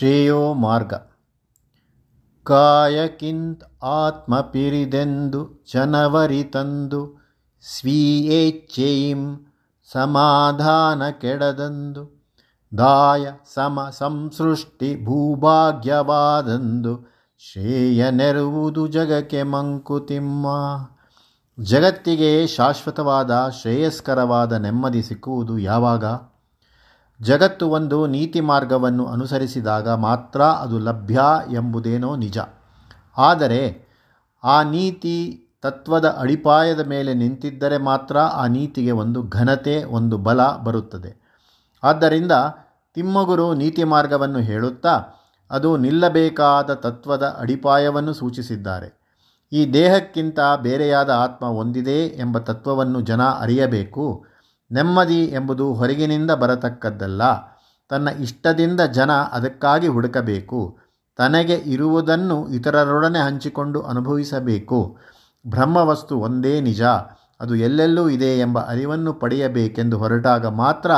ಶ್ರೇಯೋ 0.00 0.54
ಮಾರ್ಗ 0.54 0.94
ಕಾಯಕಿಂತ್ 2.44 3.64
ಆತ್ಮ 3.84 4.40
ಪಿರಿದೆಂದು 4.40 5.62
ಜನವರಿ 5.72 6.44
ತಂದು 6.44 7.30
ಸ್ವೀಯೇಚ್ಛೆಯಿಂ 7.62 9.46
ಸಮಾಧಾನ 9.92 11.10
ಕೆಡದಂದು 11.10 12.30
ದಾಯ 12.78 13.32
ಸಮ 13.54 13.90
ಸಂಸೃಷ್ಟಿ 13.90 15.04
ಭೂಭಾಗ್ಯವಾದಂದು 15.04 17.08
ಶ್ರೇಯ 17.38 18.10
ನೆರುವುದು 18.10 18.86
ಜಗಕ್ಕೆ 18.86 19.42
ಮಂಕುತಿಮ್ಮ. 19.42 20.46
ಜಗತ್ತಿಗೆ 21.60 22.46
ಶಾಶ್ವತವಾದ 22.46 23.50
ಶ್ರೇಯಸ್ಕರವಾದ 23.60 24.52
ನೆಮ್ಮದಿ 24.52 25.02
ಸಿಕ್ಕುವುದು 25.02 25.58
ಯಾವಾಗ? 25.58 26.04
ಜಗತ್ತು 27.22 27.68
ಒಂದು 27.68 28.06
ನೀತಿ 28.06 28.40
ಮಾರ್ಗವನ್ನು 28.40 29.06
ಅನುಸರಿಸಿದಾಗ 29.06 29.88
ಮಾತ್ರ 29.88 30.42
ಅದು 30.42 30.78
ಲಭ್ಯ 30.78 31.20
ಎಂಬುದೇನೋ 31.52 32.16
ನಿಜ. 32.16 32.38
ಆದರೆ 33.18 33.90
ಆ 34.44 34.62
ನೀತಿ 34.62 35.46
ತತ್ವದ 35.62 36.16
ಅಡಿಪಾಯದ 36.18 36.86
ಮೇಲೆ 36.86 37.14
ನಿಂತಿದ್ದರೆ 37.14 37.78
ಮಾತ್ರ 37.78 38.18
ಆ 38.18 38.46
ನೀತಿಗೆ 38.46 38.90
ಒಂದು 38.90 39.22
ಘನತೆ, 39.22 39.84
ಒಂದು 39.84 40.18
ಬಲ 40.18 40.40
ಬರುತ್ತದೆ. 40.44 41.20
ಆದ್ದರಿಂದ 41.82 42.32
ತಿಮ್ಮಗುರು 42.94 43.54
ನೀತಿ 43.54 43.84
ಮಾರ್ಗವನ್ನು 43.84 44.38
ಹೇಳುತ್ತಾ, 44.38 45.00
ಅದು 45.50 45.76
ನಿಲ್ಲಬೇಕಾದ 45.76 46.74
ತತ್ವದ 46.74 47.36
ಅಡಿಪಾಯವನ್ನು 47.40 48.12
ಸೂಚಿಸಿದ್ದಾರೆ. 48.12 49.00
ಈ 49.52 49.72
ದೇಹಕ್ಕಿಂತ 49.72 50.38
ಬೇರೆಯಾದ 50.62 51.10
ಆತ್ಮ 51.10 51.46
ಒಂದಿದೆ 51.46 52.06
ಎಂಬ 52.06 52.38
ತತ್ವವನ್ನು 52.38 53.00
ಜನ 53.00 53.22
ಅರಿಯಬೇಕು. 53.22 54.24
ನೆಮ್ಮದಿ 54.72 55.24
ಎಂಬುದು 55.24 55.74
ಹೊರಗಿನಿಂದ 55.74 56.30
ಬರತಕ್ಕದ್ದಲ್ಲ. 56.30 57.22
ತನ್ನ 57.88 58.08
ಇಷ್ಟದಿಂದ 58.08 58.80
ಜನ 58.80 59.12
ಅದಕ್ಕಾಗಿ 59.12 59.86
ಹುಡುಕಬೇಕು. 59.86 60.78
ತನಗೆ 61.16 61.54
ಇರುವುದನ್ನು 61.54 62.48
ಇತರರೊಡನೆ 62.48 63.18
ಹಂಚಿಕೊಂಡು 63.18 63.82
ಅನುಭವಿಸಬೇಕು. 63.82 64.98
ಬ್ರಹ್ಮವಸ್ತು 65.46 66.18
ಒಂದೇ 66.18 66.60
ನಿಜ. 66.60 66.82
ಅದು 67.40 67.54
ಎಲ್ಲೆಲ್ಲೂ 67.54 68.08
ಇದೆ 68.08 68.38
ಎಂಬ 68.38 68.58
ಅರಿವನ್ನು 68.58 69.12
ಪಡೆಯಬೇಕೆಂದು 69.12 69.98
ಹೊರಟಾಗ 69.98 70.46
ಮಾತ್ರ 70.46 70.90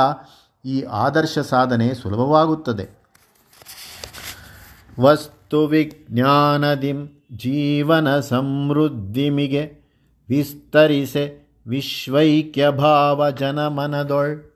ಈ 0.65 0.81
ಆದರ್ಶ 0.81 1.39
ಸಾಧನೆ 1.39 1.93
ಸುಲಭವಾಗುತ್ತದೆ. 1.93 2.89
ವಸ್ತು 4.99 5.67
ವಿಜ್ಞಾನದಿಂ 5.67 7.07
ಜೀವನ 7.37 8.19
ಸಮೃದ್ಧಿಮಿಗೆ 8.19 9.83
ವಿಸ್ತರಿಸೆ 10.29 11.42
ವಿಶ್ವೈಕ್ಯಭಾವ 11.67 13.29
ಜನಮನದೊಳ್ 13.29 14.53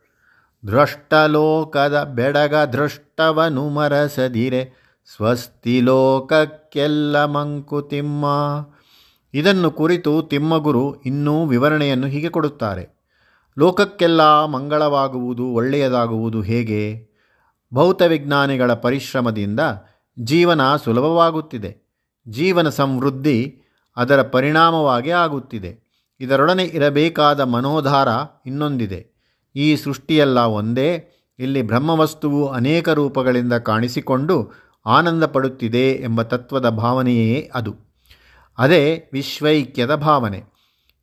ದೃಷ್ಟಲೋಕದ 0.68 2.04
ಬೆಡಗ 2.04 2.56
ದೃಷ್ಟವನು 2.56 3.70
ಮರಸದಿರೆ 3.70 4.74
ಸ್ವಸ್ತಿ 5.16 5.82
ಲೋಕಕ್ಕೆಲ್ಲ 5.82 7.26
ಮಂಕುತಿಮ್ಮ 7.26 8.26
ಇದನ್ನು 9.34 9.72
ಕುರಿತು 9.72 10.22
ತಿಮ್ಮಗುರು 10.22 11.02
ಇನ್ನೂ 11.02 11.46
ವಿವರಣೆಯನ್ನು 11.46 12.08
ಹೀಗೆ 12.08 12.30
ಕೊಡುತ್ತಾರೆ. 12.30 12.98
ಲೋಕಕ್ಕೆಲ್ಲ 13.60 14.46
ಮಂಗಳವಾಗುವುದು 14.46 15.46
ಒಳ್ಳೆಯದಾಗುವುದು 15.46 16.42
ಹೇಗೆ? 16.42 17.08
ಭೌತವಿಜ್ಞಾನಿಗಳ 17.74 18.74
ಪರಿಶ್ರಮದಿಂದ 18.74 19.60
ಜೀವನ 20.20 20.76
ಸುಲಭವಾಗುತ್ತಿದೆ. 20.76 21.78
ಜೀವನ 22.28 22.70
ಸಮೃದ್ಧಿ 22.70 23.62
ಅದರ 23.98 24.22
ಪರಿಣಾಮವಾಗಿ 24.22 25.12
ಆಗುತ್ತಿದೆ. 25.12 25.87
ಇದರೊಡನೆ 26.20 26.64
ಇರಬೇಕಾದ 26.64 27.40
ಮನೋಧಾರ 27.40 28.08
ಇನ್ನೊಂದಿದೆ. 28.46 29.08
ಈ 29.56 29.76
ಸೃಷ್ಟಿಯೆಲ್ಲ 29.76 30.40
ಒಂದೇ, 30.40 31.10
ಇಲ್ಲಿ 31.40 31.62
ಬ್ರಹ್ಮವಸ್ತುವು 31.62 32.48
ಅನೇಕ 32.48 32.90
ರೂಪಗಳಿಂದ 32.90 33.54
ಕಾಣಿಸಿಕೊಂಡು 33.54 34.52
ಆನಂದ 34.86 35.24
ಪಡುತ್ತಿದೆ 35.24 35.92
ಎಂಬ 35.92 36.22
ತತ್ವದ 36.22 36.70
ಭಾವನೆಯೇ 36.70 37.52
ಅದು. 37.54 37.76
ಅದೇ 38.58 39.10
ವಿಶ್ವೈಕ್ಯದ 39.14 39.96
ಭಾವನೆ. 39.96 40.44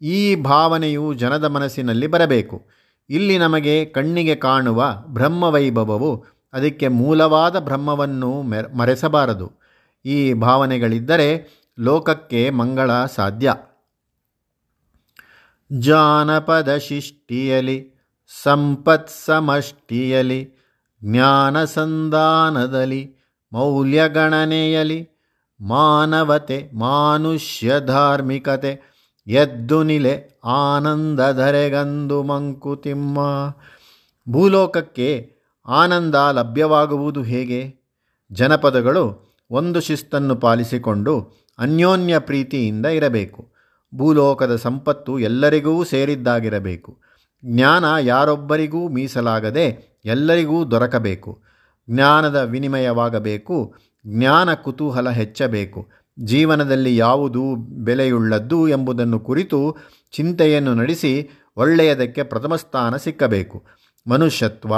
ಈ 0.02 0.34
ಭಾವನೆಯು 0.34 1.14
ಜನದ 1.14 1.44
ಮನಸ್ಸಿನಲ್ಲಿ 1.44 2.06
ಬರಬೇಕು. 2.06 2.66
ಇಲ್ಲಿ 3.10 3.38
ನಮಗೆ 3.38 3.84
ಕಣ್ಣಿಗೆ 3.84 4.34
ಕಾಣುವ 4.34 4.84
ಬ್ರಹ್ಮವೈಭವವು 5.06 6.24
ಅದಕ್ಕೆ 6.52 6.88
ಮೂಲವಾದ 6.88 7.58
ಬ್ರಹ್ಮವನ್ನು 7.58 8.42
ಮರೆಸಬಾರದು. 8.76 9.52
ಈ 10.04 10.32
ಭಾವನೆಗಳಿದ್ದರೆ 10.32 11.48
ಲೋಕಕ್ಕೆ 11.80 12.50
ಮಂಗಳ 12.50 12.90
ಸಾಧ್ಯ. 13.14 13.54
ಜಾನಪದ 15.80 16.76
ಶಿಷ್ಟಿಯಲಿ 16.76 17.94
ಸಂಪತ್ 18.42 19.10
ಸಮಷ್ಟಿಯಲಿ 19.24 20.52
ಜ್ಞಾನ 21.04 21.64
ಸಂಧಾನದಲ್ಲಿ 21.64 23.16
ಮೌಲ್ಯಗಣನೆಯಲಿ 23.52 25.08
ಮಾನವತೆ 25.60 26.70
ಮಾನುಷ್ಯ 26.74 27.72
ಧಾರ್ಮಿಕತೆ 27.86 28.94
ಎದ್ದು 29.26 29.82
ನಿಲೆ, 29.82 30.40
ಆನಂದಧರೆಗಂದು 30.44 32.22
ಮಂಕುತಿಮ್ಮ. 32.22 33.18
ಭೂಲೋಕಕ್ಕೆ 34.32 35.36
ಆನಂದ 35.66 36.14
ಲಭ್ಯವಾಗುವುದು 36.14 37.22
ಹೇಗೆ? 37.22 37.74
ಜನಪದಗಳು 38.32 39.34
ಒಂದು 39.50 39.80
ಶಿಸ್ತನ್ನು 39.80 40.36
ಪಾಲಿಸಿಕೊಂಡು 40.36 41.32
ಅನ್ಯೋನ್ಯ 41.58 42.18
ಪ್ರೀತಿಯಿಂದ 42.18 42.86
ಇರಬೇಕು. 42.86 43.53
ಭೂಲೋಕದ 43.96 44.56
ಸಂಪತ್ತು 44.56 45.18
ಎಲ್ಲರಿಗೂ 45.18 45.84
ಸೇರಿದ್ದಾಗಿರಬೇಕು. 45.84 46.98
ಜ್ಞಾನ 47.44 47.84
ಯಾರೊಬ್ಬರಿಗೂ 48.00 48.88
ಮೀಸಲಾಗದೆ 48.88 49.98
ಎಲ್ಲರಿಗೂ 50.04 50.70
ದೊರಕಬೇಕು. 50.70 51.42
ಜ್ಞಾನದ 51.90 52.36
ವಿನಿಮಯವಾಗಬೇಕು. 52.36 53.74
ಜ್ಞಾನ 54.06 54.54
ಕುತೂಹಲ 54.54 55.10
ಹೆಚ್ಚಬೇಕು. 55.10 55.88
ಜೀವನದಲ್ಲಿ 56.24 56.96
ಯಾವುದು 56.96 57.56
ಬೆಲೆಯುಳ್ಳದ್ದು 57.56 58.68
ಎಂಬುದನ್ನು 58.68 59.20
ಕುರಿತು 59.20 59.76
ಚಿಂತೆಯನ್ನು 60.12 60.74
ನಡೆಸಿ 60.74 61.30
ಒಳ್ಳೆಯದಕ್ಕೆ 61.56 62.22
ಪ್ರಥಮ 62.22 62.56
ಸ್ಥಾನ 62.56 62.96
ಸಿಕ್ಕಬೇಕು. 62.96 63.64
ಮನುಷ್ಯತ್ವ, 64.10 64.74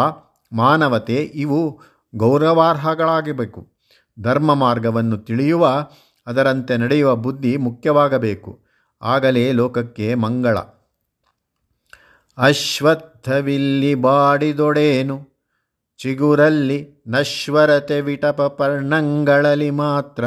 ಮಾನವತೆ 0.52 1.16
ಇವು 1.16 1.80
ಗೌರವಾರ್ಹಗಳಾಗಬೇಕು. 2.16 3.72
ಧರ್ಮ 4.22 4.54
ಮಾರ್ಗವನ್ನು 4.54 5.18
ತಿಳಿಯುವ, 5.18 5.86
ಅದರಂತೆ 6.26 6.76
ನಡೆಯುವ 6.76 7.16
ಬುದ್ಧಿ 7.16 7.56
ಮುಖ್ಯವಾಗಬೇಕು. 7.56 8.65
ಆಗಲೇ 9.02 9.52
ಲೋಕಕ್ಕೆ 9.52 10.14
ಮಂಗಳ. 10.14 10.58
ಅಶ್ವತ್ಥವಿಲ್ಲಿ 12.38 13.94
ಬಾಡಿದೊಡೇನು, 13.94 15.28
ಚಿಗುರಲ್ಲಿ 15.98 17.04
ನಶ್ವರತೆ 17.08 18.00
ವಿಟಪ 18.00 18.42
ಪರ್ಣಂಗಳಲ್ಲಿ 18.42 19.70
ಮಾತ್ರ, 19.70 20.24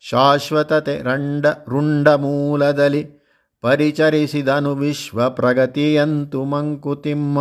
ಶಾಶ್ವತತೆ 0.00 1.02
ರಂಡ 1.02 1.46
ರುಂಡ 1.46 2.08
ಮೂಲದಲ್ಲಿ 2.08 3.06
ಪರಿಚರಿಸಿದನು 3.60 4.74
ವಿಶ್ವ 4.74 5.30
ಪ್ರಗತಿಯಂತು 5.30 6.44
ಮಂಕುತಿಮ್ಮ. 6.44 7.38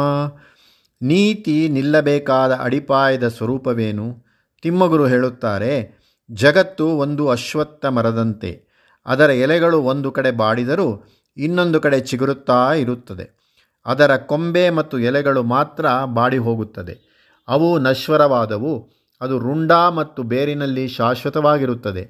ನೀತಿ 1.01 1.69
ನಿಲ್ಲಬೇಕಾದ 1.69 2.55
ಅಡಿಪಾಯದ 2.55 3.27
ಸ್ವರೂಪವೇನು? 3.27 4.25
ತಿಮ್ಮಗುರು 4.61 5.05
ಹೇಳುತ್ತಾರೆ, 5.05 5.99
ಜಗತ್ತು 6.31 6.87
ಒಂದು 6.87 7.29
ಅಶ್ವತ್ಥ 7.29 7.85
ಮರದಂತೆ. 7.85 8.68
ಅದರ 9.09 9.29
ಎಲೆಗಳು 9.29 9.81
ಒಂದು 9.81 10.11
ಕಡೆ 10.11 10.31
ಬಾಡಿದರೂ 10.31 11.03
ಇನ್ನೊಂದು 11.37 11.81
ಕಡೆ 11.81 11.99
ಚಿಗುರುತ್ತಾ 11.99 12.73
ಇರುತ್ತದೆ. 12.73 13.39
ಅದರ 13.85 14.17
ಕೊಂಬೆ 14.17 14.69
ಮತ್ತು 14.69 14.99
ಎಲೆಗಳು 14.99 15.43
ಮಾತ್ರ 15.43 15.85
ಬಾಡಿ 16.05 16.37
ಹೋಗುತ್ತದೆ 16.37 17.09
ಅವು 17.47 17.79
ನಶ್ವರವಾದವು. 17.79 18.89
ಅದು 19.21 19.39
ರುಂಡ 19.39 19.71
ಮತ್ತು 19.71 20.23
ಬೇರಿನಲ್ಲಿ 20.23 20.87
ಶಾಶ್ವತವಾಗಿರುತ್ತದೆ. 20.87 22.03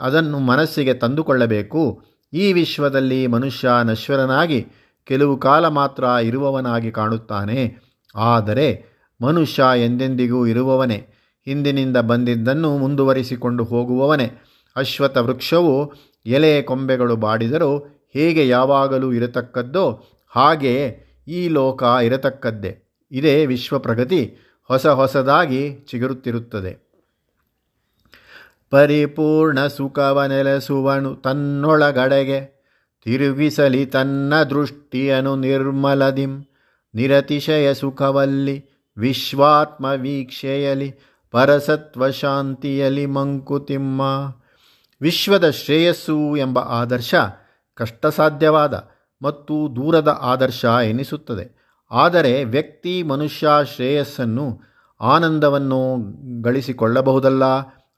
ಅದನ್ನು 0.00 0.38
ಮನಸ್ಸಿಗೆ 0.38 0.94
ತಂದುಕೊಳ್ಳಬೇಕು. 0.94 2.04
ಈ 2.32 2.52
ವಿಶ್ವದಲ್ಲಿ 2.52 3.26
ಮನುಷ್ಯ 3.26 3.68
ನಶ್ವರನಾಗಿ 3.84 4.66
ಕೆಲವು 5.04 5.36
ಕಾಲ 5.36 5.68
ಮಾತ್ರ 5.68 6.04
ಇರುವವನಾಗಿ 6.04 6.90
ಕಾಣುತ್ತಾನೆ. 6.90 7.76
ಆದರೆ 8.16 8.84
ಮನುಷ್ಯ 9.20 9.62
ಎಂದೆಂದಿಗೂ 9.76 10.46
ಇರುವವನೇ. 10.46 11.06
ಹಿಂದಿನಿಂದ 11.44 11.96
ಬಂದಿದ್ದನ್ನು 11.96 12.78
ಮುಂದುವರಿಸಿಕೊಂಡು 12.78 13.64
ಹೋಗುವವನೇ. 13.64 14.30
ಅಶ್ವಥ 14.76 15.16
ವೃಕ್ಷವು 15.18 15.92
ಎಲೆ 16.26 16.62
ಕೊಂಬೆಗಳು 16.62 17.16
ಬಾಡಿದರೂ 17.16 17.78
ಹೇಗೆ 18.12 18.48
ಯಾವಾಗಲೂ 18.48 19.12
ಇರತಕ್ಕದ್ದೋ 19.12 20.04
ಹಾಗೆ 20.26 21.00
ಈ 21.28 21.48
ಲೋಕ 21.48 21.82
ಇರತಕ್ಕದ್ದೇ. 21.82 22.82
ಇದೇ 23.12 23.46
ವಿಶ್ವ 23.46 23.78
ಪ್ರಗತಿ 23.78 24.36
ಹೊಸ 24.64 24.86
ಹೊಸದಾಗಿ 24.86 25.74
ಚಿಗುರುತ್ತಿರುತ್ತದೆ. 25.74 26.86
ಪರಿಪೂರ್ಣ 28.70 29.66
ಸುಖವ 29.66 30.24
ನೆಲೆಸುವನು 30.24 31.14
ತನ್ನೊಳಗಡೆಗೆ. 31.14 32.56
ತಿರುಗಿಸಲಿ 33.04 33.86
ತನ್ನ 33.86 34.42
ದೃಷ್ಟಿಯನು 34.42 35.36
ನಿರ್ಮಲದಿಂ. 35.36 36.44
ನಿರತಿಶಯ 36.94 37.74
ಸುಖವಲ್ಲಿ 37.74 38.64
ವಿಶ್ವಾತ್ಮ 38.98 39.86
ವೀಕ್ಷೆಯಲಿ. 39.96 40.94
ಪರಸತ್ವ 41.30 42.10
ಶಾಂತಿಯಲಿ 42.10 43.06
ಮಂಕುತಿಮ್ಮ. 43.06 44.02
ವಿಶ್ವದ 45.00 45.50
ಶ್ರೇಯಸ್ಸು 45.50 46.36
ಎಂಬ 46.36 46.58
ಆದರ್ಶ 46.58 47.14
ಕಷ್ಟಸಾಧ್ಯವಾದ 47.74 48.88
ಮತ್ತು 49.22 49.76
ದೂರದ 49.76 50.18
ಆದರ್ಶ 50.20 50.64
ಎನಿಸುತ್ತದೆ. 50.64 51.76
ಆದರೆ 51.90 52.44
ವ್ಯಕ್ತಿ 52.44 53.02
ಮನುಷ್ಯ 53.02 53.48
ಶ್ರೇಯಸ್ಸನ್ನು 53.74 54.60
ಆನಂದವನ್ನು 55.00 55.96
ಗಳಿಸಿಕೊಳ್ಳಬಹುದಲ್ಲ. 56.42 57.44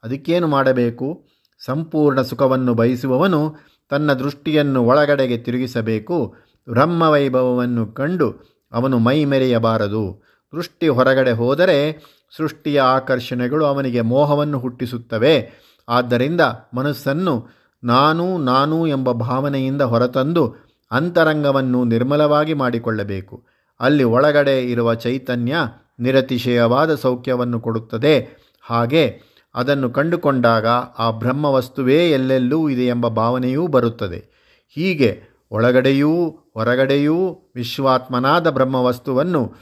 ಅದಕ್ಕೇನು 0.03 0.47
ಮಾಡಬೇಕು? 0.47 1.27
ಸಂಪೂರ್ಣ 1.65 2.21
ಸುಖವನ್ನು 2.21 2.73
ಬಯಸುವವನು 2.73 3.55
ತನ್ನ 3.89 4.13
ದೃಷ್ಟಿಯನ್ನು 4.13 4.83
ಒಳಗಡೆಗೆ 4.83 5.37
ತಿರುಗಿಸಬೇಕು. 5.37 6.35
ಬ್ರಹ್ಮವೈಭವವನ್ನು 6.69 7.87
ಕಂಡು 7.87 8.59
ಅವನು 8.71 8.99
ಮೈ 8.99 9.25
ಮೆರೆಯಬಾರದು 9.25 10.23
ದೃಷ್ಟಿ 10.55 10.87
ಹೊರಗಡೆ 10.87 11.31
ಹೋದರೆ 11.31 12.03
ಸೃಷ್ಟಿಯ 12.37 12.81
ಆಕರ್ಷಣೆಗಳು 12.81 13.65
ಅವನಿಗೆ 13.65 14.01
ಮೋಹವನ್ನು 14.01 14.59
ಹುಟ್ಟಿಸುತ್ತವೆ. 14.59 15.51
ಆದ್ದರಿಂದ 15.89 16.41
ಮನಸ್ಸನ್ನು 16.73 17.47
ನಾನು 17.83 18.37
ನಾನು 18.37 18.87
ಎಂಬ 18.87 19.11
ಭಾವನೆಯಿಂದ 19.11 19.81
ಹೊರತಂದು 19.81 20.55
ಅಂತರಂಗವನ್ನು 20.91 21.83
ನಿರ್ಮಲವಾಗಿ 21.83 22.53
ಮಾಡಿಕೊಳ್ಳಬೇಕು. 22.53 23.43
ಅಲ್ಲಿ 23.79 24.03
ಒಳಗಡೆ 24.03 24.63
ಇರುವ 24.63 24.93
ಚೈತನ್ಯ 24.93 25.55
ನಿರತಿಶಯವಾದ 25.99 26.95
ಸೌಖ್ಯವನ್ನು 26.95 27.59
ಕೊಡುತ್ತದೆ. 27.59 28.27
ಹಾಗೆ 28.61 29.21
ಅದನ್ನು 29.55 29.89
ಕಂಡುಕೊಂಡಾಗ 29.89 30.67
ಆ 30.99 31.11
ಬ್ರಹ್ಮವಸ್ತುವೇ 31.11 32.09
ಎಲ್ಲೆಲ್ಲೂ 32.09 32.69
ಇದೆ 32.69 32.87
ಎಂಬ 32.87 33.07
ಭಾವನೆಯೂ 33.07 33.67
ಬರುತ್ತದೆ. 33.67 34.39
ಹೀಗೆ 34.75 35.23
ಒಳಗಡೆಯೂ 35.51 36.29
ಹೊರಗಡೆಯೂ 36.53 37.39
ವಿಶ್ವಾತ್ಮನಾದ 37.55 38.49
ಬ್ರಹ್ಮವಸ್ತುವನ್ನು, 38.49 39.53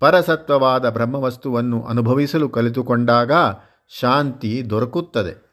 ಪರಸತ್ವವಾದ 0.00 0.90
ಬ್ರಹ್ಮವಸ್ತುವನ್ನು 0.90 1.82
ಅನುಭವಿಸಲು 1.82 2.48
ಕಲಿತುಕೊಂಡಾಗ 2.48 3.32
ಶಾಂತಿ 4.00 4.62
ದೊರಕುತ್ತದೆ. 4.70 5.49